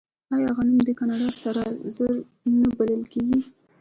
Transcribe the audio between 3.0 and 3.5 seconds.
کیږي؟